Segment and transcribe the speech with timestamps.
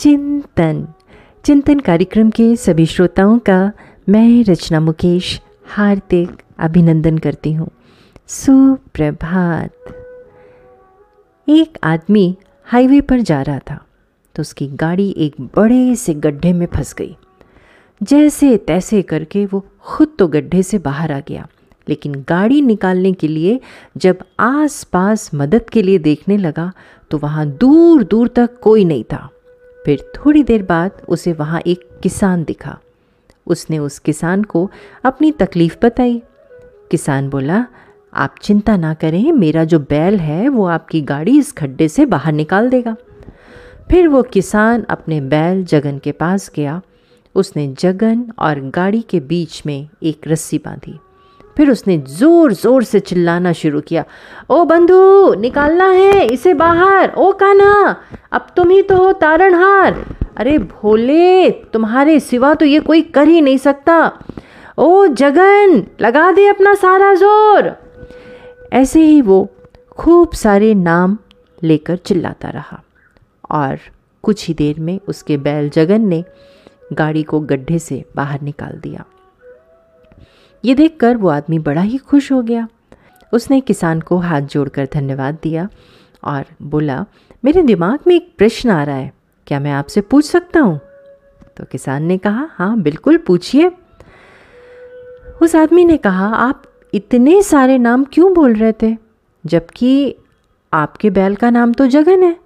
[0.00, 0.86] चिंतन।
[1.44, 3.72] चिंतन कार्यक्रम के सभी श्रोताओं का
[4.08, 7.68] मैं रचना मुकेश हार्दिक अभिनंदन करती हूँ।
[8.28, 9.72] सुप्रभात।
[11.48, 12.36] एक आदमी
[12.68, 13.78] हाईवे पर जा रहा था
[14.36, 17.16] तो उसकी गाड़ी एक बड़े से गड्ढे में फंस गई।
[18.00, 21.46] जैसे तैसे करके वो खुद तो गड्ढे से बाहर आ गया,
[21.86, 23.58] लेकिन गाड़ी निकालने के लिए
[23.96, 26.72] जब आसपास मदद के लिए देखने लगा
[27.10, 29.28] तो वहाँ दूर दूर तक कोई नहीं था।
[29.84, 32.78] फिर थोड़ी देर बाद उसे वहाँ एक किसान दिखा।
[33.46, 34.70] उसने उस किसान को
[35.04, 36.22] अपनी तकलीफ़ बताई।
[36.90, 37.66] किसान बोला,
[38.14, 42.32] आप चिंता ना करें, मेरा जो बैल है, वो आपकी गाड़ी इस खड्डे से बाहर
[42.32, 42.96] निकाल देगा।
[43.90, 46.82] फिर वो किसान अपने बैल जगन के पास गया।
[47.34, 50.98] उसने जगन और गाड़ी के बीच में एक रस्सी बांधी।
[51.56, 54.04] फिर उसने ज़ोर ज़ोर से चिल्लाना शुरू किया,
[54.50, 57.96] ओ बंधु, निकालना है इसे बाहर, ओ काना
[58.32, 60.04] अब तुम ही तो हो तारणहार।
[60.36, 63.96] अरे भोले, तुम्हारे सिवा तो ये कोई कर ही नहीं सकता।
[64.78, 67.72] ओ जगन, लगा दे अपना सारा ज़ोर।
[68.72, 69.48] ऐसे ही वो
[69.98, 71.18] खूब सारे नाम
[71.62, 72.82] लेकर चिल्लाता रहा
[73.50, 73.78] और
[74.24, 76.24] कुछ ही देर में उसके बैल जगन ने
[76.92, 79.04] गाड़ी को गड्ढे से बाहर निकाल दिया।
[80.64, 82.68] ये देखकर वो आदमी बड़ा ही खुश हो गया।
[83.32, 85.68] उसने किसान को हाथ जोड़कर धन्यवाद दिया
[86.24, 87.04] और बोला,
[87.44, 89.12] मेरे दिमाग में एक प्रश्न आ रहा है,
[89.46, 90.78] क्या मैं आपसे पूछ सकता हूँ?
[91.56, 93.70] तो किसान ने कहा हाँ बिल्कुल पूछिए।
[95.42, 96.62] उस आदमी ने कहा, आप
[96.94, 98.96] इतने सारे नाम क्यों बोल रहे थे?
[99.44, 100.16] जबकि
[100.72, 102.36] आपके बैल का नाम तो जगन है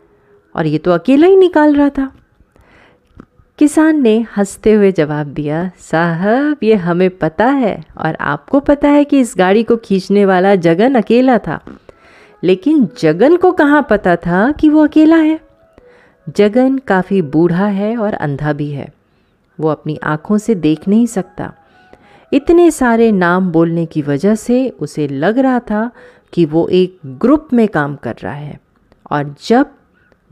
[0.55, 2.11] और ये तो अकेला ही निकाल रहा था।
[3.59, 9.05] किसान ने हँसते हुए जवाब दिया, साहब, ये हमें पता है और आपको पता है
[9.05, 11.61] कि इस गाड़ी को खींचने वाला जगन अकेला था।
[12.45, 15.41] लेकिन जगन को कहाँ पता था कि वो अकेला है?
[16.37, 18.89] जगन काफ़ी बूढ़ा है और अंधा भी है।
[19.61, 21.53] वो अपनी आँखों से देख नहीं सकता।
[22.33, 25.91] इतने सारे नाम बोलने की वजह से उसे लग रहा था
[26.33, 28.61] कि वो एक ग्रुप में काम कर रहा है।
[29.11, 29.67] और जब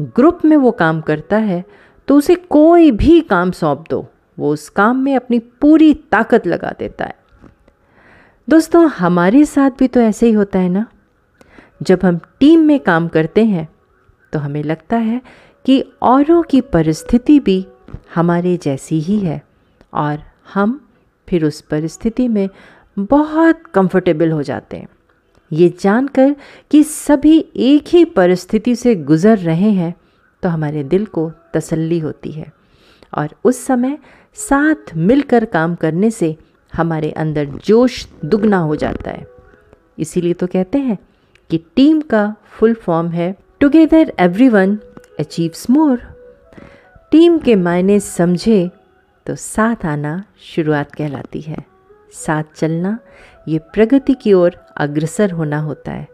[0.01, 1.65] ग्रुप में वो काम करता है
[2.09, 4.07] तो उसे कोई भी काम सौंप दो।
[4.39, 7.15] वो उस काम में अपनी पूरी ताकत लगा देता है।
[8.49, 10.87] दोस्तों, हमारे साथ भी तो ऐसे ही होता है ना?
[11.83, 13.69] जब हम टीम में काम करते हैं
[14.33, 15.21] तो हमें लगता है
[15.65, 17.65] कि औरों की परिस्थिति भी
[18.15, 19.41] हमारे जैसी ही है
[19.95, 20.19] और
[20.55, 20.81] हम
[21.29, 22.49] फिर उस परिस्थिति में
[22.97, 24.89] बहुत कंफर्टेबल हो जाते हैं।
[25.51, 26.35] ये जानकर
[26.71, 29.95] कि सभी एक ही परिस्थिति से गुज़र रहे हैं
[30.43, 32.53] तो हमारे दिल को तसल्ली होती है।
[33.15, 33.99] और उस समय
[34.35, 36.37] साथ मिलकर काम करने से
[36.75, 39.27] हमारे अंदर जोश दुगना हो जाता है।
[39.99, 40.99] इसीलिए तो कहते हैं
[41.51, 44.79] कि टीम का फुल फॉर्म है together everyone
[45.21, 46.01] achieves more
[47.11, 48.71] team के मायने समझे
[49.27, 51.57] तो साथ आना शुरुआत कहलाती है।
[52.13, 52.99] साथ चलना,
[53.49, 56.09] ये प्रगति की ओर अग्रसर होना होता है।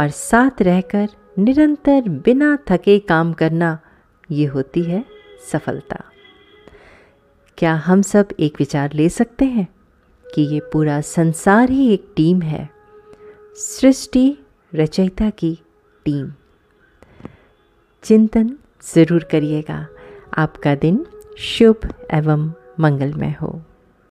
[0.00, 3.78] और साथ रहकर निरंतर बिना थके काम करना
[4.30, 5.04] ये होती है
[5.52, 6.04] सफलता।
[7.58, 9.68] क्या हम सब एक विचार ले सकते हैं
[10.34, 12.70] कि ये पूरा संसार ही एक टीम है?
[13.54, 14.38] सृष्टि
[14.74, 15.58] रचयिता की
[16.04, 16.32] टीम।
[18.02, 18.56] चिंतन
[18.94, 19.88] ज़रूर करिएगा।
[20.38, 21.06] आपका दिन
[21.38, 23.62] शुभ एवं मंगलमय हो।